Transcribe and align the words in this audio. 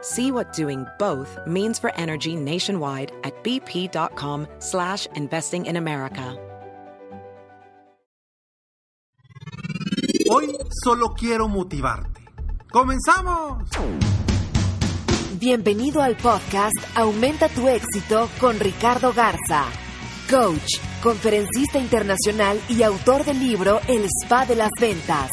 See 0.00 0.30
what 0.30 0.52
doing 0.52 0.86
both 0.98 1.36
means 1.44 1.78
for 1.80 1.92
energy 1.96 2.36
nationwide 2.36 3.10
at 3.24 3.34
bp.com 3.42 4.46
slash 4.60 5.06
investing 5.16 5.66
in 5.66 5.76
America. 5.76 6.36
Hoy 10.30 10.56
solo 10.84 11.14
quiero 11.14 11.48
motivarte. 11.48 12.20
¡Comenzamos! 12.70 13.62
Bienvenido 15.40 16.02
al 16.02 16.16
podcast 16.16 16.76
Aumenta 16.94 17.48
tu 17.48 17.66
éxito 17.68 18.28
con 18.38 18.60
Ricardo 18.60 19.12
Garza, 19.12 19.64
coach, 20.28 20.78
conferencista 21.02 21.78
internacional 21.78 22.60
y 22.68 22.82
autor 22.82 23.24
del 23.24 23.40
libro 23.40 23.80
El 23.88 24.04
Spa 24.04 24.44
de 24.46 24.56
las 24.56 24.70
Ventas. 24.78 25.30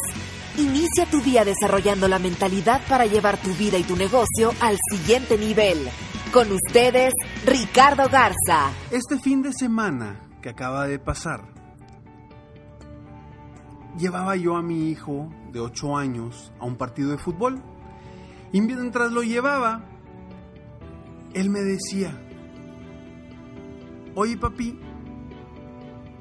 Inicia 0.58 1.04
tu 1.10 1.20
día 1.20 1.44
desarrollando 1.44 2.08
la 2.08 2.18
mentalidad 2.18 2.80
para 2.88 3.04
llevar 3.06 3.36
tu 3.42 3.52
vida 3.54 3.76
y 3.78 3.82
tu 3.82 3.94
negocio 3.94 4.52
al 4.60 4.78
siguiente 4.90 5.36
nivel. 5.36 5.78
Con 6.32 6.50
ustedes, 6.50 7.12
Ricardo 7.44 8.08
Garza. 8.08 8.70
Este 8.90 9.18
fin 9.18 9.42
de 9.42 9.52
semana 9.52 10.18
que 10.40 10.48
acaba 10.48 10.86
de 10.86 10.98
pasar, 10.98 11.42
llevaba 13.98 14.36
yo 14.36 14.56
a 14.56 14.62
mi 14.62 14.90
hijo 14.90 15.28
de 15.52 15.60
8 15.60 15.96
años 15.96 16.52
a 16.58 16.64
un 16.64 16.76
partido 16.76 17.10
de 17.10 17.18
fútbol. 17.18 17.62
Y 18.52 18.60
mientras 18.62 19.12
lo 19.12 19.22
llevaba, 19.22 19.84
él 21.34 21.50
me 21.50 21.60
decía, 21.60 22.18
oye 24.14 24.38
papi, 24.38 24.78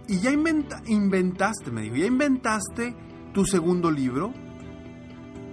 ¿y 0.09 0.19
ya 0.19 0.31
inventa- 0.31 0.81
inventaste, 0.87 1.71
me 1.71 1.83
dijo, 1.83 1.95
ya 1.95 2.05
inventaste 2.07 2.93
tu 3.35 3.45
segundo 3.45 3.91
libro? 3.91 4.33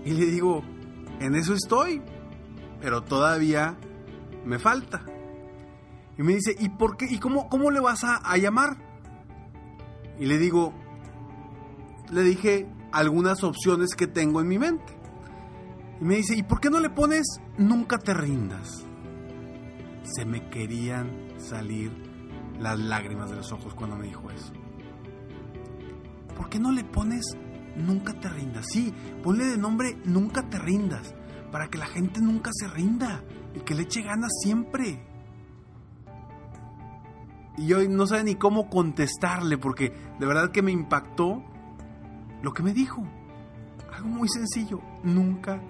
Y 0.05 0.13
le 0.13 0.27
digo, 0.27 0.63
en 1.19 1.35
eso 1.35 1.53
estoy, 1.53 2.01
pero 2.81 3.03
todavía 3.03 3.77
me 4.47 4.61
falta. 4.61 5.05
Y 6.17 6.23
me 6.23 6.35
dice, 6.35 6.55
¿y 6.59 6.69
por 6.69 6.97
qué? 6.97 7.07
¿Y 7.11 7.19
cómo, 7.19 7.49
cómo 7.49 7.73
le 7.73 7.81
vas 7.81 8.05
a, 8.05 8.17
a 8.19 8.37
llamar? 8.37 8.77
Y 10.19 10.27
le 10.27 10.39
digo, 10.39 10.73
le 12.13 12.23
dije 12.23 12.69
algunas 12.93 13.43
opciones 13.43 13.97
que 13.97 14.07
tengo 14.07 14.41
en 14.41 14.49
mi 14.49 14.59
mente. 14.59 14.97
Y 16.01 16.05
me 16.05 16.17
dice, 16.17 16.37
¿y 16.37 16.45
por 16.45 16.61
qué 16.61 16.71
no 16.71 16.79
le 16.79 16.91
pones 16.91 17.27
nunca 17.59 17.99
te 17.99 18.15
rindas? 18.15 18.85
Se 20.05 20.25
me 20.25 20.49
querían 20.51 21.33
salir 21.39 21.91
las 22.61 22.79
lágrimas 22.79 23.31
de 23.31 23.37
los 23.37 23.51
ojos 23.51 23.75
cuando 23.75 23.97
me 23.97 24.07
dijo 24.07 24.31
eso. 24.31 24.53
¿Por 26.37 26.49
qué 26.49 26.61
no 26.61 26.71
le 26.71 26.85
pones 26.85 27.25
nunca 27.77 28.13
te 28.15 28.29
rindas? 28.29 28.67
Sí, 28.71 28.93
ponle 29.23 29.47
de 29.47 29.59
nombre 29.59 29.97
nunca 30.05 30.49
te 30.49 30.59
rindas, 30.59 31.15
para 31.51 31.69
que 31.69 31.79
la 31.79 31.87
gente 31.87 32.21
nunca 32.21 32.51
se 32.53 32.69
rinda 32.69 33.23
y 33.55 33.61
que 33.61 33.75
le 33.75 33.83
eche 33.83 34.03
ganas 34.03 34.31
siempre. 34.43 35.07
Y 37.59 37.67
yo 37.67 37.87
no 37.89 38.07
sé 38.07 38.25
ni 38.25 38.37
cómo 38.37 38.71
contestarle 38.71 39.59
porque 39.59 39.93
de 40.19 40.27
verdad 40.27 40.51
que 40.51 40.63
me 40.63 40.73
impactó 40.73 41.43
lo 42.43 42.53
que 42.53 42.63
me 42.63 42.73
dijo. 42.73 43.07
Algo 43.93 44.09
muy 44.09 44.29
sencillo, 44.29 44.81
nunca 45.03 45.61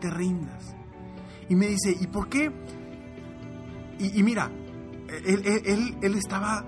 te 0.00 0.10
rindas. 0.10 0.76
Y 1.48 1.56
me 1.56 1.66
dice, 1.66 1.96
¿y 1.98 2.06
por 2.06 2.28
qué? 2.28 2.52
Y, 3.98 4.22
mira, 4.22 4.50
él 5.24 6.14
estaba 6.14 6.64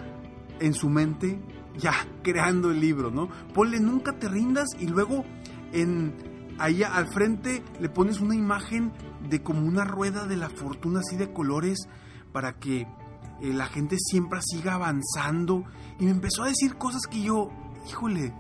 en 0.58 0.74
su 0.74 0.88
mente 0.88 1.38
ya 1.76 1.92
creando 2.22 2.70
el 2.70 2.80
libro, 2.80 3.10
¿no? 3.10 3.28
Ponle 3.54 3.80
nunca 3.80 4.18
te 4.18 4.28
rindas 4.28 4.68
y 4.78 4.86
luego 4.86 5.24
en 5.72 6.14
allá 6.58 6.94
al 6.94 7.08
frente 7.12 7.62
le 7.80 7.88
pones 7.88 8.20
una 8.20 8.34
imagen 8.34 8.92
de 9.28 9.42
como 9.42 9.66
una 9.66 9.84
rueda 9.84 10.26
de 10.26 10.36
la 10.36 10.50
fortuna 10.50 11.00
así 11.00 11.16
de 11.16 11.32
colores 11.32 11.88
para 12.32 12.54
que 12.54 12.86
eh, 13.42 13.52
la 13.52 13.66
gente 13.66 13.96
siempre 13.98 14.40
siga 14.42 14.74
avanzando. 14.74 15.64
Y 15.98 16.04
me 16.04 16.10
empezó 16.10 16.44
a 16.44 16.48
decir 16.48 16.76
cosas 16.76 17.02
que 17.10 17.22
yo, 17.22 17.50
híjole, 17.88 18.32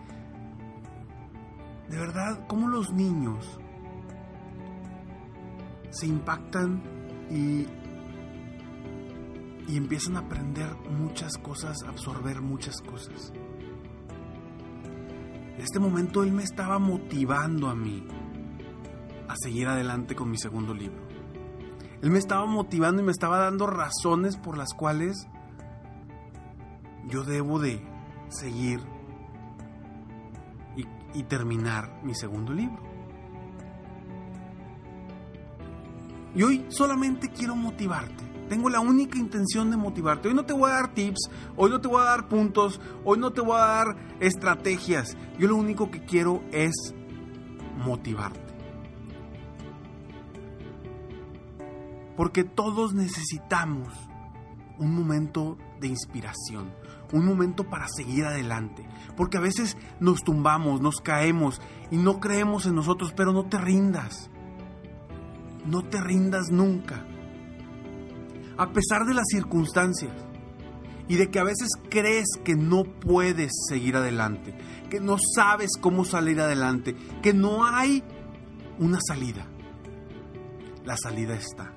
de 1.88 1.98
verdad, 1.98 2.46
cómo 2.46 2.68
los 2.68 2.92
niños 2.92 3.58
se 5.90 6.06
impactan 6.06 6.82
y, 7.30 7.66
y 9.68 9.76
empiezan 9.76 10.16
a 10.16 10.20
aprender 10.20 10.74
muchas 10.90 11.36
cosas, 11.38 11.82
a 11.84 11.90
absorber 11.90 12.40
muchas 12.40 12.80
cosas. 12.80 13.32
En 15.56 15.60
este 15.60 15.78
momento 15.78 16.22
él 16.22 16.32
me 16.32 16.42
estaba 16.42 16.78
motivando 16.78 17.68
a 17.68 17.74
mí 17.74 18.04
a 19.28 19.34
seguir 19.36 19.68
adelante 19.68 20.14
con 20.14 20.30
mi 20.30 20.38
segundo 20.38 20.74
libro. 20.74 21.02
Él 22.02 22.10
me 22.10 22.18
estaba 22.18 22.46
motivando 22.46 23.00
y 23.00 23.04
me 23.04 23.12
estaba 23.12 23.38
dando 23.38 23.66
razones 23.66 24.36
por 24.36 24.56
las 24.56 24.74
cuales 24.74 25.28
yo 27.06 27.22
debo 27.22 27.60
de 27.60 27.86
seguir 28.28 28.80
y, 30.76 30.84
y 31.14 31.22
terminar 31.24 32.00
mi 32.02 32.14
segundo 32.14 32.52
libro. 32.52 32.82
Y 36.34 36.42
hoy 36.42 36.66
solamente 36.70 37.28
quiero 37.28 37.54
motivarte. 37.54 38.31
Tengo 38.52 38.68
la 38.68 38.80
única 38.80 39.18
intención 39.18 39.70
de 39.70 39.78
motivarte. 39.78 40.28
Hoy 40.28 40.34
no 40.34 40.44
te 40.44 40.52
voy 40.52 40.70
a 40.70 40.74
dar 40.74 40.92
tips, 40.92 41.30
hoy 41.56 41.70
no 41.70 41.80
te 41.80 41.88
voy 41.88 42.02
a 42.02 42.04
dar 42.04 42.28
puntos, 42.28 42.82
hoy 43.02 43.18
no 43.18 43.32
te 43.32 43.40
voy 43.40 43.56
a 43.56 43.64
dar 43.64 43.96
estrategias. 44.20 45.16
Yo 45.38 45.48
lo 45.48 45.56
único 45.56 45.90
que 45.90 46.04
quiero 46.04 46.42
es 46.52 46.74
motivarte. 47.78 48.54
Porque 52.14 52.44
todos 52.44 52.92
necesitamos 52.92 53.88
un 54.76 54.94
momento 54.94 55.56
de 55.80 55.88
inspiración, 55.88 56.74
un 57.10 57.24
momento 57.24 57.70
para 57.70 57.86
seguir 57.88 58.26
adelante. 58.26 58.86
Porque 59.16 59.38
a 59.38 59.40
veces 59.40 59.78
nos 59.98 60.22
tumbamos, 60.24 60.82
nos 60.82 61.00
caemos 61.00 61.62
y 61.90 61.96
no 61.96 62.20
creemos 62.20 62.66
en 62.66 62.74
nosotros, 62.74 63.14
pero 63.16 63.32
no 63.32 63.46
te 63.46 63.56
rindas. 63.56 64.28
No 65.64 65.84
te 65.84 66.02
rindas 66.02 66.50
nunca. 66.50 67.06
A 68.56 68.72
pesar 68.72 69.06
de 69.06 69.14
las 69.14 69.26
circunstancias 69.28 70.12
y 71.08 71.16
de 71.16 71.30
que 71.30 71.38
a 71.38 71.44
veces 71.44 71.68
crees 71.90 72.26
que 72.44 72.54
no 72.54 72.84
puedes 72.84 73.52
seguir 73.68 73.96
adelante, 73.96 74.54
que 74.88 75.00
no 75.00 75.16
sabes 75.34 75.70
cómo 75.80 76.04
salir 76.04 76.40
adelante, 76.40 76.96
que 77.22 77.34
no 77.34 77.64
hay 77.64 78.02
una 78.78 78.98
salida. 79.06 79.46
La 80.84 80.96
salida 80.96 81.34
está. 81.34 81.72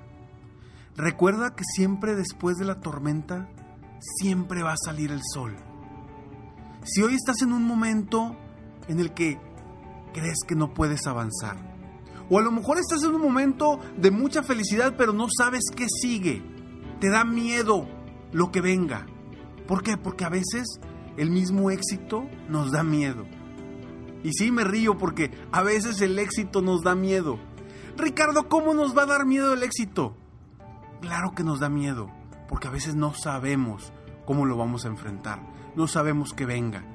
Recuerda 0.95 1.56
que 1.56 1.63
siempre 1.75 2.16
después 2.16 2.57
de 2.57 2.66
la 2.66 2.80
tormenta, 2.80 3.50
siempre 4.00 4.63
va 4.63 4.74
a 4.74 4.78
salir 4.83 5.12
el 5.12 5.21
sol. 5.33 5.56
Si 6.83 7.01
hoy 7.01 7.16
estás 7.16 7.42
en 7.42 7.51
un 7.51 7.63
momento 7.63 8.38
en 8.88 9.00
el 9.00 9.13
que 9.13 9.39
crees 10.13 10.39
que 10.48 10.56
no 10.56 10.74
puedes 10.74 11.07
avanzar, 11.07 11.57
o 12.30 12.39
a 12.39 12.42
lo 12.42 12.51
mejor 12.51 12.78
estás 12.78 13.04
en 13.04 13.13
un 13.13 13.21
momento 13.21 13.80
de 13.98 14.12
mucha 14.12 14.44
felicidad, 14.44 14.95
pero 14.98 15.13
no 15.13 15.28
sabes 15.36 15.63
qué 15.75 15.88
sigue, 16.01 16.42
te 17.00 17.09
da 17.09 17.24
miedo 17.24 17.88
lo 18.31 18.51
que 18.51 18.62
venga. 18.62 19.06
¿Por 19.68 19.83
qué? 19.83 19.97
Porque 19.97 20.25
a 20.25 20.30
veces 20.30 20.80
el 21.18 21.30
mismo 21.30 21.71
éxito 21.71 22.27
nos 22.50 22.71
da 22.71 22.83
miedo. 22.83 23.25
Y 24.24 24.33
sí 24.33 24.51
me 24.51 24.63
río 24.63 24.97
porque 24.97 25.31
a 25.51 25.62
veces 25.62 26.01
el 26.01 26.18
éxito 26.19 26.62
nos 26.62 26.83
da 26.83 26.95
miedo. 26.95 27.39
Ricardo, 27.97 28.50
¿cómo 28.50 28.74
nos 28.74 28.97
va 28.97 29.03
a 29.03 29.07
dar 29.07 29.25
miedo 29.25 29.53
el 29.53 29.63
éxito? 29.63 30.15
Claro 31.01 31.33
que 31.36 31.44
nos 31.44 31.59
da 31.59 31.69
miedo, 31.69 32.09
porque 32.50 32.68
a 32.68 32.71
veces 32.71 32.95
no 32.95 33.13
sabemos 33.13 33.94
cómo 34.25 34.45
lo 34.45 34.57
vamos 34.57 34.86
a 34.86 34.89
enfrentar. 34.89 35.39
no 35.75 35.88
sabemos 35.88 36.31
que 36.33 36.45
venga. 36.45 36.86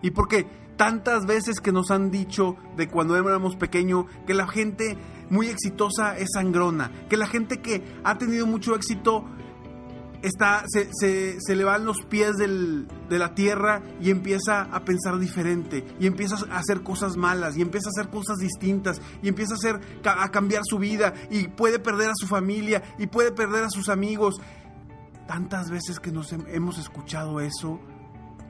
Y 0.00 0.10
porque 0.10 0.46
tantas 0.76 1.26
veces 1.26 1.60
que 1.60 1.70
nos 1.70 1.90
han 1.90 2.10
dicho 2.10 2.56
de 2.76 2.88
cuando 2.88 3.16
éramos 3.16 3.56
pequeños 3.56 4.06
que 4.26 4.34
la 4.34 4.48
gente 4.48 4.96
muy 5.30 5.48
exitosa 5.48 6.16
es 6.16 6.28
sangrona, 6.34 6.90
que 7.08 7.16
la 7.16 7.26
gente 7.26 7.60
que 7.60 7.82
ha 8.02 8.18
tenido 8.18 8.46
mucho 8.46 8.74
éxito 8.74 9.26
está, 10.22 10.64
se, 10.68 10.88
se, 11.40 11.56
le 11.56 11.64
van 11.64 11.84
los 11.84 12.02
pies 12.02 12.36
de 12.36 13.18
la 13.18 13.34
tierra 13.34 13.82
y 14.00 14.10
empieza 14.10 14.62
a 14.62 14.84
pensar 14.84 15.18
diferente, 15.18 15.84
y 15.98 16.06
empieza 16.06 16.36
a 16.50 16.58
hacer 16.58 16.82
cosas 16.82 17.16
malas, 17.16 17.56
y 17.56 17.62
empieza 17.62 17.88
a 17.88 18.00
hacer 18.00 18.10
cosas 18.10 18.38
distintas, 18.38 19.00
y 19.22 19.28
empieza 19.28 19.54
a, 19.54 19.56
hacer, 19.56 19.80
a 20.04 20.30
cambiar 20.30 20.62
su 20.64 20.78
vida, 20.78 21.12
y 21.30 21.48
puede 21.48 21.78
perder 21.78 22.10
a 22.10 22.14
su 22.14 22.26
familia, 22.26 22.82
y 22.98 23.08
puede 23.08 23.32
perder 23.32 23.64
a 23.64 23.70
sus 23.70 23.88
amigos. 23.88 24.40
Tantas 25.26 25.70
veces 25.70 25.98
que 25.98 26.12
nos 26.12 26.32
hemos 26.32 26.78
escuchado 26.78 27.40
eso, 27.40 27.80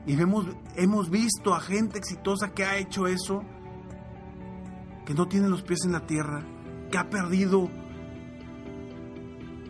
y 0.05 0.13
hemos, 0.13 0.45
hemos 0.75 1.09
visto 1.09 1.55
a 1.55 1.59
gente 1.59 1.97
exitosa 1.97 2.51
que 2.51 2.65
ha 2.65 2.77
hecho 2.77 3.07
eso, 3.07 3.43
que 5.05 5.13
no 5.13 5.27
tiene 5.27 5.49
los 5.49 5.63
pies 5.63 5.79
en 5.85 5.91
la 5.91 6.05
tierra, 6.05 6.45
que 6.91 6.97
ha 6.97 7.09
perdido 7.09 7.69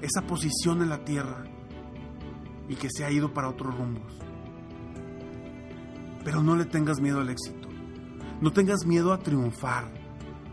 esa 0.02 0.22
posición 0.28 0.82
en 0.82 0.90
la 0.90 1.06
tierra 1.06 1.46
y 2.68 2.75
que 2.75 2.89
se 2.89 3.06
ha 3.06 3.12
ido 3.12 3.33
para 3.33 3.50
otros 3.50 3.75
rumbos. 3.75 4.18
Pero 6.24 6.42
no 6.42 6.56
le 6.56 6.65
tengas 6.65 7.00
miedo 7.01 7.21
al 7.21 7.30
éxito. 7.30 7.68
No 8.42 8.51
tengas 8.51 8.86
miedo 8.86 9.13
a 9.13 9.19
triunfar, 9.19 9.92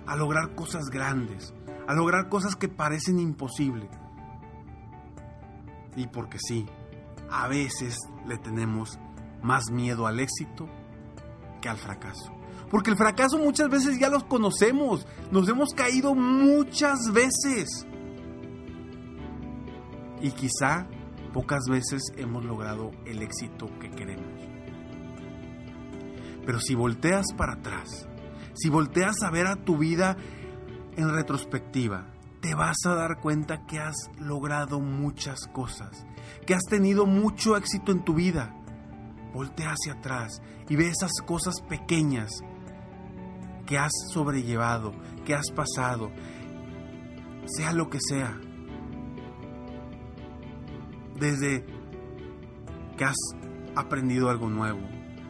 a 0.06 0.16
lograr 0.16 0.54
cosas 0.54 0.90
grandes, 0.90 1.54
a 1.86 1.94
lograr 1.94 2.28
cosas 2.28 2.56
que 2.56 2.68
parecen 2.68 3.18
imposibles. 3.18 3.90
Y 5.96 6.06
porque 6.06 6.38
sí, 6.38 6.66
a 7.30 7.48
veces 7.48 7.98
le 8.26 8.38
tenemos 8.38 8.98
más 9.42 9.70
miedo 9.70 10.06
al 10.06 10.20
éxito 10.20 10.68
que 11.60 11.68
al 11.68 11.78
fracaso. 11.78 12.32
Porque 12.70 12.90
el 12.90 12.96
fracaso 12.96 13.38
muchas 13.38 13.68
veces 13.68 13.98
ya 13.98 14.08
los 14.08 14.24
conocemos, 14.24 15.06
nos 15.32 15.48
hemos 15.48 15.70
caído 15.74 16.14
muchas 16.14 16.98
veces. 17.12 17.86
Y 20.20 20.30
quizá 20.32 20.86
pocas 21.32 21.64
veces 21.68 22.02
hemos 22.16 22.44
logrado 22.44 22.90
el 23.06 23.22
éxito 23.22 23.66
que 23.78 23.90
queremos. 23.90 24.50
Pero 26.44 26.58
si 26.60 26.74
volteas 26.74 27.26
para 27.36 27.54
atrás, 27.54 28.08
si 28.54 28.68
volteas 28.68 29.22
a 29.22 29.30
ver 29.30 29.46
a 29.46 29.56
tu 29.56 29.78
vida 29.78 30.16
en 30.96 31.10
retrospectiva, 31.10 32.06
te 32.40 32.54
vas 32.54 32.76
a 32.86 32.94
dar 32.94 33.20
cuenta 33.20 33.66
que 33.66 33.78
has 33.78 34.10
logrado 34.18 34.80
muchas 34.80 35.46
cosas, 35.52 36.06
que 36.46 36.54
has 36.54 36.64
tenido 36.64 37.06
mucho 37.06 37.56
éxito 37.56 37.92
en 37.92 38.02
tu 38.02 38.14
vida. 38.14 38.54
Voltea 39.32 39.70
hacia 39.70 39.94
atrás 39.94 40.42
y 40.68 40.76
ve 40.76 40.88
esas 40.88 41.12
cosas 41.24 41.54
pequeñas 41.68 42.30
que 43.66 43.78
has 43.78 43.92
sobrellevado, 44.12 44.92
que 45.24 45.34
has 45.34 45.50
pasado, 45.54 46.10
sea 47.46 47.72
lo 47.72 47.88
que 47.88 47.98
sea 48.00 48.40
desde 51.20 51.64
que 52.96 53.04
has 53.04 53.16
aprendido 53.76 54.30
algo 54.30 54.48
nuevo, 54.48 54.80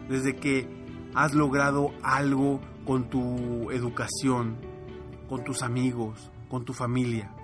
desde 0.09 0.37
que 0.37 0.69
has 1.15 1.35
logrado 1.35 1.91
algo 2.03 2.61
con 2.87 3.11
tu 3.11 3.71
educación, 3.73 4.57
con 5.29 5.45
tus 5.45 5.63
amigos, 5.63 6.31
con 6.49 6.65
tu 6.65 6.73
familia. 6.73 7.35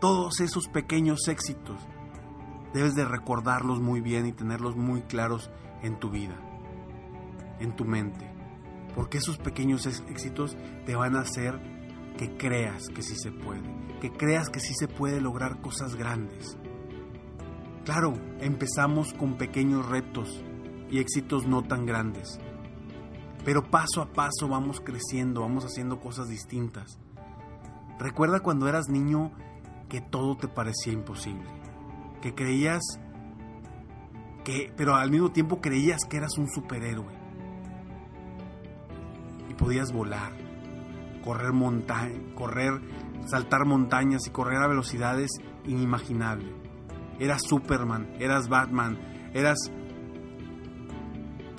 Todos 0.00 0.40
esos 0.40 0.66
pequeños 0.66 1.28
éxitos 1.28 1.76
debes 2.74 2.94
de 2.94 3.04
recordarlos 3.04 3.80
muy 3.80 4.00
bien 4.00 4.26
y 4.26 4.32
tenerlos 4.32 4.76
muy 4.76 5.02
claros 5.02 5.50
en 5.82 5.98
tu 5.98 6.10
vida, 6.10 6.34
en 7.60 7.74
tu 7.76 7.84
mente, 7.84 8.28
porque 8.96 9.18
esos 9.18 9.38
pequeños 9.38 9.86
éxitos 9.86 10.56
te 10.86 10.96
van 10.96 11.14
a 11.14 11.20
hacer 11.20 11.71
que 12.22 12.36
creas 12.36 12.88
que 12.94 13.02
sí 13.02 13.16
se 13.16 13.32
puede, 13.32 13.62
que 14.00 14.12
creas 14.12 14.48
que 14.48 14.60
sí 14.60 14.74
se 14.74 14.86
puede 14.86 15.20
lograr 15.20 15.60
cosas 15.60 15.96
grandes. 15.96 16.56
Claro, 17.84 18.14
empezamos 18.38 19.12
con 19.12 19.36
pequeños 19.36 19.88
retos 19.88 20.40
y 20.88 21.00
éxitos 21.00 21.48
no 21.48 21.64
tan 21.64 21.84
grandes, 21.84 22.38
pero 23.44 23.68
paso 23.68 24.02
a 24.02 24.12
paso 24.12 24.46
vamos 24.48 24.80
creciendo, 24.80 25.40
vamos 25.40 25.64
haciendo 25.64 25.98
cosas 25.98 26.28
distintas. 26.28 27.00
Recuerda 27.98 28.38
cuando 28.38 28.68
eras 28.68 28.88
niño 28.88 29.32
que 29.88 30.00
todo 30.00 30.36
te 30.36 30.46
parecía 30.46 30.92
imposible, 30.92 31.50
que 32.20 32.36
creías 32.36 32.82
que, 34.44 34.72
pero 34.76 34.94
al 34.94 35.10
mismo 35.10 35.32
tiempo 35.32 35.60
creías 35.60 36.04
que 36.08 36.18
eras 36.18 36.38
un 36.38 36.48
superhéroe 36.48 37.12
y 39.50 39.54
podías 39.54 39.90
volar, 39.92 40.41
correr 41.22 41.52
montaña, 41.52 42.18
correr, 42.34 42.72
saltar 43.26 43.64
montañas 43.66 44.26
y 44.26 44.30
correr 44.30 44.62
a 44.62 44.68
velocidades 44.68 45.30
inimaginables. 45.64 46.52
Eras 47.18 47.42
Superman, 47.42 48.14
eras 48.18 48.48
Batman, 48.48 48.98
eras 49.32 49.58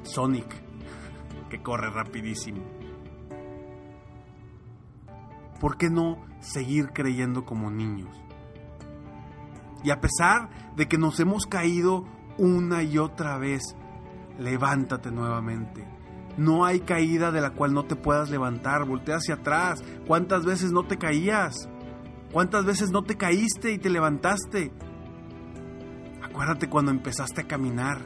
Sonic, 0.03 0.61
que 1.49 1.61
corre 1.61 1.89
rapidísimo. 1.89 2.61
¿Por 5.59 5.77
qué 5.77 5.89
no 5.89 6.17
seguir 6.39 6.89
creyendo 6.89 7.45
como 7.45 7.71
niños? 7.71 8.13
Y 9.83 9.91
a 9.91 10.01
pesar 10.01 10.49
de 10.75 10.87
que 10.87 10.97
nos 10.97 11.19
hemos 11.19 11.45
caído 11.45 12.05
una 12.37 12.83
y 12.83 12.97
otra 12.97 13.37
vez, 13.37 13.61
levántate 14.37 15.11
nuevamente 15.11 15.92
no 16.37 16.65
hay 16.65 16.79
caída 16.79 17.31
de 17.31 17.41
la 17.41 17.51
cual 17.51 17.73
no 17.73 17.85
te 17.85 17.95
puedas 17.95 18.29
levantar. 18.29 18.85
Voltea 18.85 19.17
hacia 19.17 19.35
atrás. 19.35 19.83
¿Cuántas 20.07 20.45
veces 20.45 20.71
no 20.71 20.83
te 20.83 20.97
caías? 20.97 21.69
¿Cuántas 22.31 22.65
veces 22.65 22.89
no 22.91 23.03
te 23.03 23.15
caíste 23.15 23.71
y 23.71 23.77
te 23.77 23.89
levantaste? 23.89 24.71
Acuérdate 26.23 26.67
cuando 26.67 26.89
empezaste 26.89 27.41
a 27.41 27.47
caminar, 27.47 28.01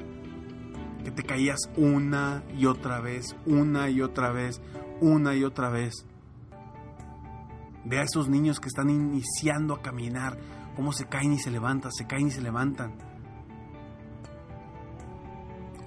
que 1.06 1.12
te 1.12 1.24
caías 1.24 1.60
una 1.78 2.44
y 2.58 2.66
otra 2.66 3.00
vez, 3.00 3.38
una 3.46 3.90
y 3.90 4.02
otra 4.02 4.34
vez, 4.34 4.62
una 5.00 5.34
y 5.34 5.46
otra 5.46 5.70
vez. 5.70 6.06
Ve 7.86 8.00
a 8.00 8.04
esos 8.04 8.28
niños 8.28 8.60
que 8.60 8.68
están 8.68 8.90
iniciando 8.90 9.74
a 9.74 9.82
caminar, 9.82 10.38
cómo 10.76 10.92
se 10.92 11.06
caen 11.06 11.32
y 11.32 11.40
se 11.40 11.50
levantan, 11.50 11.94
se 11.94 12.06
caen 12.06 12.28
y 12.28 12.32
se 12.32 12.42
levantan. 12.42 12.98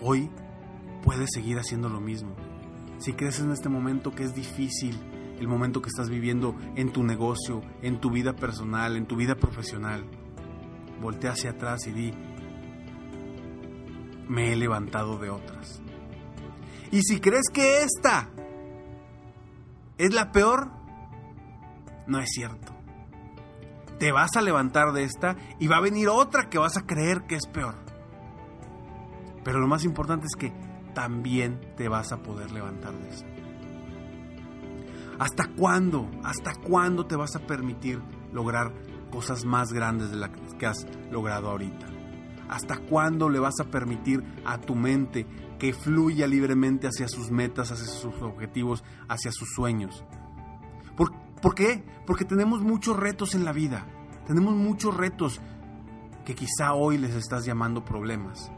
Hoy 0.01 0.31
puedes 1.02 1.31
seguir 1.32 1.58
haciendo 1.58 1.88
lo 1.88 2.00
mismo. 2.00 2.35
Si 2.99 3.12
crees 3.14 3.40
en 3.40 3.50
este 3.50 3.69
momento 3.69 4.12
que 4.12 4.25
es 4.25 4.35
difícil, 4.35 4.99
el 5.38 5.49
momento 5.49 5.80
que 5.80 5.88
estás 5.88 6.11
viviendo 6.11 6.54
en 6.76 6.92
tu 6.92 7.02
negocio, 7.02 7.62
en 7.83 7.99
tu 8.00 8.11
vida 8.11 8.35
personal, 8.35 8.97
en 8.97 9.07
tu 9.07 9.16
vida 9.16 9.37
profesional, 9.37 10.04
voltea 11.00 11.33
hacia 11.33 11.52
atrás 11.52 11.87
y 11.87 11.92
di, 11.92 12.14
me 14.28 14.52
he 14.52 14.57
levantado 14.57 15.19
de 15.19 15.30
otras. 15.30 15.80
Y 16.92 17.02
si 17.02 17.21
crees 17.21 17.47
que 17.52 17.83
esta 17.83 18.28
es 19.97 20.12
la 20.12 20.30
peor, 20.33 20.71
no 22.07 22.21
es 22.21 22.28
cierto. 22.30 22.75
Te 23.99 24.12
vas 24.12 24.37
a 24.37 24.42
levantar 24.42 24.92
de 24.92 25.04
esta 25.04 25.37
y 25.59 25.69
va 25.69 25.76
a 25.76 25.80
venir 25.80 26.09
otra 26.09 26.49
que 26.49 26.59
vas 26.59 26.76
a 26.76 26.87
creer 26.87 27.23
que 27.26 27.37
es 27.37 27.47
peor. 27.47 27.76
Pero 29.45 29.59
lo 29.59 29.69
más 29.69 29.85
importante 29.85 30.26
es 30.26 30.37
que 30.37 30.52
también 30.94 31.61
te 31.76 31.88
vas 31.88 32.12
a 32.12 32.23
poder 32.23 32.50
levantar 32.52 32.92
de 32.92 33.09
eso. 33.09 33.25
¿Hasta 35.18 35.49
cuándo? 35.49 36.11
¿Hasta 36.25 36.54
cuándo 36.54 37.06
te 37.06 37.14
vas 37.14 37.37
a 37.37 37.40
permitir 37.40 38.00
lograr 38.32 38.73
cosas 39.11 39.44
más 39.44 39.70
grandes 39.73 40.11
de 40.11 40.16
las 40.16 40.30
que 40.59 40.66
has 40.66 40.87
logrado 41.11 41.50
ahorita? 41.50 41.87
¿Hasta 42.49 42.78
cuándo 42.78 43.28
le 43.28 43.38
vas 43.38 43.61
a 43.61 43.64
permitir 43.64 44.25
a 44.47 44.59
tu 44.59 44.75
mente 44.75 45.26
que 45.59 45.75
fluya 45.75 46.26
libremente 46.26 46.88
hacia 46.88 47.06
sus 47.06 47.30
metas, 47.30 47.70
hacia 47.70 47.87
sus 47.87 48.23
objetivos, 48.23 48.82
hacia 49.09 49.30
sus 49.30 49.50
sueños? 49.54 50.04
¿Por, 50.97 51.12
¿Por, 51.42 51.54
qué? 51.54 51.85
Porque 52.06 52.25
tenemos 52.25 52.62
muchos 52.62 52.97
retos 52.97 53.35
en 53.35 53.44
la 53.44 53.52
vida. 53.52 53.87
Tenemos 54.26 54.54
muchos 54.54 54.97
retos 54.97 55.40
que 56.25 56.35
quizá 56.35 56.73
hoy 56.73 56.97
les 56.97 57.14
estás 57.14 57.44
llamando 57.44 57.85
problemas. 57.85 58.50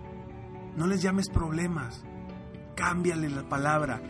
No 0.76 0.86
les 0.86 1.02
llames 1.02 1.28
problemas 1.28 2.04
cámbiale 2.75 3.29
la 3.29 3.49
palabra. 3.49 4.00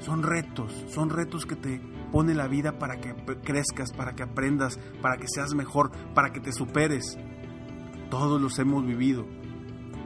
Son 0.00 0.22
retos, 0.22 0.84
son 0.88 1.10
retos 1.10 1.46
que 1.46 1.56
te 1.56 1.80
pone 2.12 2.34
la 2.34 2.48
vida 2.48 2.78
para 2.78 3.00
que 3.00 3.14
crezcas, 3.42 3.92
para 3.92 4.14
que 4.14 4.22
aprendas, 4.22 4.78
para 5.00 5.16
que 5.16 5.26
seas 5.28 5.54
mejor, 5.54 5.90
para 6.14 6.32
que 6.32 6.40
te 6.40 6.52
superes. 6.52 7.18
Todos 8.10 8.40
los 8.40 8.58
hemos 8.58 8.86
vivido. 8.86 9.26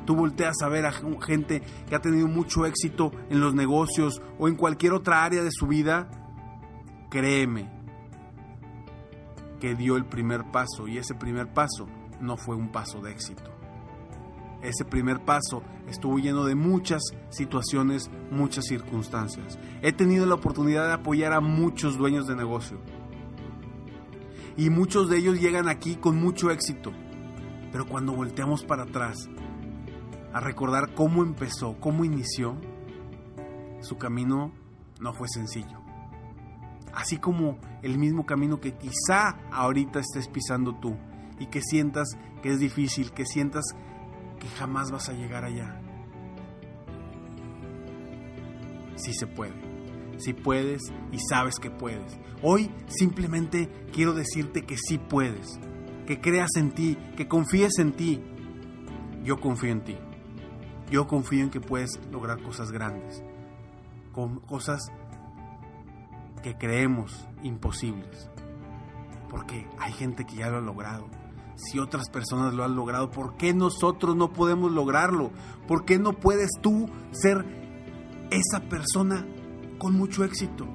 Tú 0.07 0.17
volteas 0.17 0.57
a 0.63 0.69
ver 0.69 0.87
a 0.87 0.93
gente 0.93 1.63
que 1.89 1.95
ha 1.95 2.01
tenido 2.01 2.27
mucho 2.27 2.67
éxito 2.67 3.13
en 3.29 3.41
los 3.41 3.55
negocios 3.55 4.21
o 4.39 4.49
en 4.49 4.57
cualquier 4.57 4.93
otra 4.93 5.25
área 5.25 5.43
de 5.43 5.51
su 5.53 5.67
vida. 5.67 6.11
Créeme 7.11 7.71
que 9.61 9.75
dio 9.75 9.97
el 9.97 10.07
primer 10.07 10.51
paso 10.51 10.89
y 10.89 10.99
ese 10.99 11.15
primer 11.15 11.53
paso 11.53 11.87
no 12.21 12.37
fue 12.37 12.57
un 12.57 12.73
paso 12.73 13.01
de 13.01 13.13
éxito. 13.13 13.60
Ese 14.63 14.85
primer 14.85 15.21
paso 15.25 15.63
estuvo 15.89 16.19
lleno 16.19 16.45
de 16.45 16.55
muchas 16.55 17.03
situaciones, 17.31 18.11
muchas 18.31 18.67
circunstancias. 18.67 19.59
He 19.83 19.93
tenido 19.93 20.27
la 20.27 20.35
oportunidad 20.35 20.87
de 20.87 20.95
apoyar 20.95 21.33
a 21.33 21.41
muchos 21.41 21.97
dueños 21.97 22.27
de 22.27 22.37
negocio. 22.37 22.79
Y 24.57 24.69
muchos 24.71 25.09
de 25.09 25.19
ellos 25.19 25.41
llegan 25.41 25.69
aquí 25.69 25.97
con 25.97 26.21
mucho 26.21 26.51
éxito. 26.51 26.93
Pero 27.73 27.87
cuando 27.87 28.13
volteamos 28.13 28.65
para 28.65 28.83
atrás 28.83 29.29
a 30.33 30.41
recordar 30.41 30.95
cómo 30.95 31.23
empezó, 31.23 31.77
cómo 31.81 32.05
inició, 32.05 32.57
su 33.81 33.97
camino 33.97 34.53
no 35.01 35.13
fue 35.15 35.29
sencillo. 35.29 35.81
Así 36.93 37.19
como 37.19 37.59
el 37.83 37.99
mismo 37.99 38.27
camino 38.27 38.61
que 38.61 38.75
quizá 38.75 39.39
ahorita 39.53 40.01
estés 40.01 40.29
pisando 40.29 40.75
tú 40.75 40.97
y 41.39 41.47
que 41.47 41.63
sientas 41.63 42.09
que 42.43 42.51
es 42.51 42.59
difícil, 42.59 43.13
que 43.13 43.27
sientas 43.27 43.65
que 44.41 44.49
jamás 44.49 44.91
vas 44.91 45.09
a 45.09 45.13
llegar 45.13 45.45
allá. 45.45 45.81
Sí 48.97 49.15
se 49.15 49.27
puede, 49.27 49.55
sí 50.19 50.33
puedes 50.33 50.83
y 51.13 51.19
sabes 51.21 51.57
que 51.61 51.71
puedes. 51.71 52.19
Hoy 52.43 52.71
simplemente 52.89 53.71
quiero 53.93 54.15
decirte 54.15 54.63
que 54.63 54.77
sí 54.77 54.99
puedes, 54.99 55.61
que 56.07 56.21
creas 56.21 56.51
en 56.57 56.73
ti, 56.73 56.99
que 57.17 57.29
confíes 57.29 57.79
en 57.79 57.93
ti. 57.93 58.21
Yo 59.23 59.41
confío 59.41 59.71
en 59.71 59.85
ti. 59.85 59.97
Yo 60.91 61.07
confío 61.07 61.45
en 61.45 61.51
que 61.51 61.61
puedes 61.61 62.01
lograr 62.11 62.43
cosas 62.43 62.73
grandes, 62.73 63.23
con 64.13 64.41
cosas 64.41 64.81
que 66.43 66.57
creemos 66.57 67.29
imposibles. 67.43 68.29
Porque 69.29 69.69
hay 69.79 69.93
gente 69.93 70.25
que 70.25 70.35
ya 70.35 70.49
lo 70.49 70.57
ha 70.57 70.63
logrado. 70.63 71.07
Si 71.61 71.79
otras 71.79 72.09
personas 72.09 72.55
lo 72.55 72.65
han 72.65 72.75
logrado, 72.75 73.11
¿por 73.11 73.37
qué 73.37 73.53
nosotros 73.53 74.17
no 74.17 74.33
podemos 74.33 74.73
lograrlo? 74.73 75.31
¿Por 75.69 75.85
qué 75.85 75.99
no 75.99 76.15
puedes 76.15 76.51
tú 76.61 76.89
ser 77.11 77.45
esa 78.31 78.61
persona 78.69 79.27
con 79.79 79.95
mucho 79.95 80.25
éxito? 80.25 80.67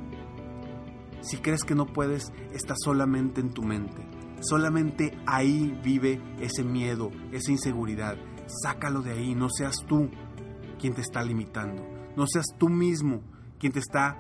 Si 1.22 1.38
crees 1.38 1.64
que 1.64 1.74
no 1.74 1.88
puedes, 1.88 2.32
está 2.54 2.76
solamente 2.78 3.42
en 3.42 3.50
tu 3.50 3.64
mente. 3.64 4.08
Solamente 4.42 5.18
ahí 5.26 5.76
vive 5.84 6.22
ese 6.40 6.64
miedo, 6.64 7.10
esa 7.32 7.52
inseguridad. 7.52 8.16
Sácalo 8.62 9.02
de 9.02 9.14
ahí, 9.14 9.34
no 9.34 9.50
seas 9.50 9.78
tú 9.88 10.10
quien 10.80 10.94
te 10.94 11.02
está 11.02 11.24
limitando. 11.24 11.84
No 12.16 12.28
seas 12.28 12.46
tú 12.60 12.70
mismo 12.70 13.22
quien 13.60 13.72
te 13.72 13.80
está 13.80 14.18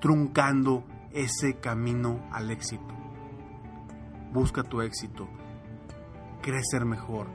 truncando 0.00 0.84
ese 1.12 1.60
camino 1.60 2.26
al 2.32 2.50
éxito. 2.50 3.01
Busca 4.32 4.62
tu 4.62 4.80
éxito. 4.80 5.28
Crees 6.40 6.68
ser 6.70 6.84
mejor. 6.84 7.26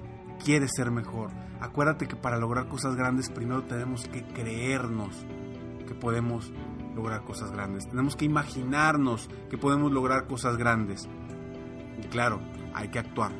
Quieres 0.43 0.71
ser 0.75 0.91
mejor. 0.91 1.31
Acuérdate 1.59 2.07
que 2.07 2.15
para 2.15 2.37
lograr 2.37 2.67
cosas 2.67 2.95
grandes 2.95 3.29
primero 3.29 3.63
tenemos 3.63 4.07
que 4.07 4.23
creernos 4.23 5.25
que 5.87 5.95
podemos 5.95 6.51
lograr 6.95 7.23
cosas 7.23 7.51
grandes. 7.51 7.87
Tenemos 7.87 8.15
que 8.15 8.25
imaginarnos 8.25 9.29
que 9.49 9.57
podemos 9.57 9.91
lograr 9.91 10.27
cosas 10.27 10.57
grandes. 10.57 11.07
Y 12.01 12.07
claro, 12.07 12.41
hay 12.73 12.89
que 12.89 12.99
actuar. 12.99 13.31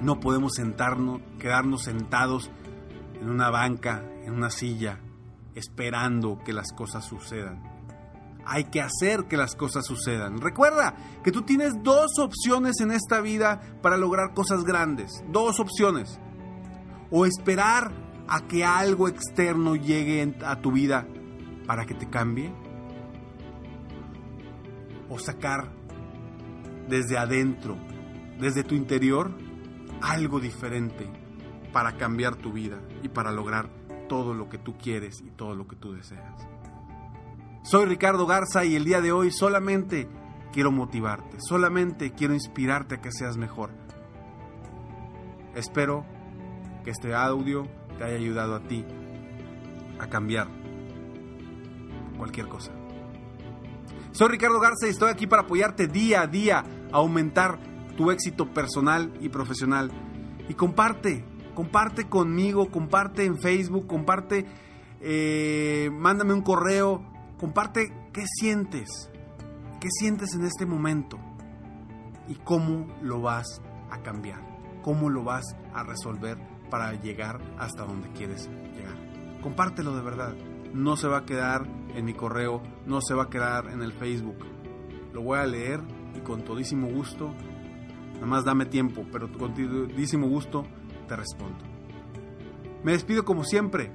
No 0.00 0.18
podemos 0.18 0.54
sentarnos, 0.54 1.20
quedarnos 1.38 1.82
sentados 1.84 2.50
en 3.20 3.30
una 3.30 3.50
banca, 3.50 4.04
en 4.24 4.32
una 4.32 4.50
silla, 4.50 4.98
esperando 5.54 6.40
que 6.44 6.52
las 6.52 6.72
cosas 6.72 7.04
sucedan. 7.04 7.71
Hay 8.44 8.64
que 8.64 8.80
hacer 8.80 9.24
que 9.24 9.36
las 9.36 9.54
cosas 9.54 9.86
sucedan. 9.86 10.40
Recuerda 10.40 10.94
que 11.22 11.32
tú 11.32 11.42
tienes 11.42 11.74
dos 11.82 12.18
opciones 12.18 12.80
en 12.80 12.90
esta 12.90 13.20
vida 13.20 13.60
para 13.82 13.96
lograr 13.96 14.34
cosas 14.34 14.64
grandes. 14.64 15.24
Dos 15.28 15.60
opciones. 15.60 16.18
O 17.10 17.26
esperar 17.26 17.92
a 18.28 18.46
que 18.46 18.64
algo 18.64 19.08
externo 19.08 19.76
llegue 19.76 20.34
a 20.44 20.60
tu 20.60 20.72
vida 20.72 21.06
para 21.66 21.84
que 21.86 21.94
te 21.94 22.08
cambie. 22.08 22.52
O 25.08 25.18
sacar 25.18 25.70
desde 26.88 27.18
adentro, 27.18 27.76
desde 28.40 28.64
tu 28.64 28.74
interior, 28.74 29.30
algo 30.00 30.40
diferente 30.40 31.08
para 31.72 31.96
cambiar 31.96 32.36
tu 32.36 32.52
vida 32.52 32.78
y 33.02 33.08
para 33.08 33.30
lograr 33.30 33.68
todo 34.08 34.34
lo 34.34 34.48
que 34.48 34.58
tú 34.58 34.76
quieres 34.76 35.22
y 35.22 35.30
todo 35.30 35.54
lo 35.54 35.66
que 35.66 35.76
tú 35.76 35.92
deseas. 35.92 36.46
Soy 37.62 37.86
Ricardo 37.86 38.26
Garza 38.26 38.64
y 38.64 38.74
el 38.74 38.84
día 38.84 39.00
de 39.00 39.12
hoy 39.12 39.30
solamente 39.30 40.08
quiero 40.52 40.72
motivarte, 40.72 41.38
solamente 41.40 42.10
quiero 42.10 42.34
inspirarte 42.34 42.96
a 42.96 43.00
que 43.00 43.12
seas 43.12 43.36
mejor. 43.36 43.70
Espero 45.54 46.04
que 46.82 46.90
este 46.90 47.14
audio 47.14 47.68
te 47.98 48.04
haya 48.04 48.16
ayudado 48.16 48.56
a 48.56 48.60
ti 48.60 48.84
a 50.00 50.08
cambiar 50.08 50.48
cualquier 52.18 52.48
cosa. 52.48 52.72
Soy 54.10 54.28
Ricardo 54.28 54.58
Garza 54.58 54.88
y 54.88 54.90
estoy 54.90 55.12
aquí 55.12 55.28
para 55.28 55.42
apoyarte 55.42 55.86
día 55.86 56.22
a 56.22 56.26
día 56.26 56.64
a 56.90 56.96
aumentar 56.96 57.60
tu 57.96 58.10
éxito 58.10 58.52
personal 58.52 59.12
y 59.20 59.28
profesional. 59.28 59.92
Y 60.48 60.54
comparte, 60.54 61.24
comparte 61.54 62.08
conmigo, 62.08 62.72
comparte 62.72 63.24
en 63.24 63.38
Facebook, 63.38 63.86
comparte, 63.86 64.46
eh, 65.00 65.90
mándame 65.92 66.34
un 66.34 66.42
correo, 66.42 67.11
comparte 67.42 67.92
qué 68.12 68.22
sientes, 68.24 69.10
qué 69.80 69.88
sientes 69.90 70.32
en 70.34 70.44
este 70.44 70.64
momento 70.64 71.18
y 72.28 72.36
cómo 72.36 72.86
lo 73.02 73.20
vas 73.20 73.60
a 73.90 74.00
cambiar, 74.00 74.40
cómo 74.84 75.10
lo 75.10 75.24
vas 75.24 75.42
a 75.74 75.82
resolver 75.82 76.38
para 76.70 76.92
llegar 76.92 77.40
hasta 77.58 77.84
donde 77.84 78.12
quieres 78.12 78.48
llegar. 78.76 78.94
Compártelo 79.42 79.96
de 79.96 80.02
verdad, 80.02 80.36
no 80.72 80.96
se 80.96 81.08
va 81.08 81.18
a 81.18 81.24
quedar 81.24 81.66
en 81.96 82.04
mi 82.04 82.14
correo, 82.14 82.62
no 82.86 83.00
se 83.00 83.12
va 83.12 83.24
a 83.24 83.28
quedar 83.28 83.70
en 83.72 83.82
el 83.82 83.92
Facebook. 83.92 84.38
Lo 85.12 85.22
voy 85.22 85.40
a 85.40 85.44
leer 85.44 85.80
y 86.14 86.20
con 86.20 86.44
todísimo 86.44 86.92
gusto, 86.92 87.34
nada 88.14 88.26
más 88.26 88.44
dame 88.44 88.66
tiempo, 88.66 89.04
pero 89.10 89.36
con 89.36 89.52
todísimo 89.52 90.28
gusto 90.28 90.62
te 91.08 91.16
respondo. 91.16 91.64
Me 92.84 92.92
despido 92.92 93.24
como 93.24 93.42
siempre. 93.42 93.90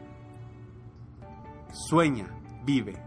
Sueña, 1.72 2.28
vive, 2.66 3.07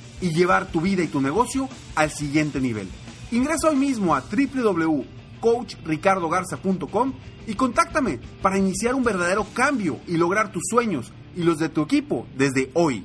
y 0.21 0.29
llevar 0.29 0.71
tu 0.71 0.79
vida 0.81 1.03
y 1.03 1.07
tu 1.07 1.19
negocio 1.19 1.67
al 1.95 2.11
siguiente 2.11 2.61
nivel. 2.61 2.87
Ingresa 3.31 3.69
hoy 3.69 3.75
mismo 3.75 4.15
a 4.15 4.21
www.coachricardogarza.com 4.21 7.13
y 7.47 7.55
contáctame 7.55 8.19
para 8.41 8.57
iniciar 8.57 8.95
un 8.95 9.03
verdadero 9.03 9.45
cambio 9.53 9.99
y 10.07 10.15
lograr 10.17 10.51
tus 10.51 10.63
sueños 10.69 11.11
y 11.35 11.43
los 11.43 11.59
de 11.59 11.69
tu 11.69 11.81
equipo 11.81 12.27
desde 12.37 12.69
hoy. 12.73 13.03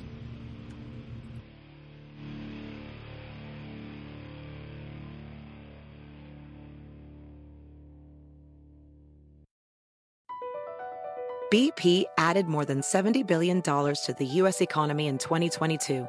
BP 11.48 12.06
added 12.18 12.48
more 12.48 12.64
than 12.64 12.80
$70 12.80 13.24
billion 13.24 13.62
to 13.62 14.14
the 14.18 14.26
U.S. 14.40 14.60
economy 14.60 15.06
in 15.06 15.16
2022 15.16 16.08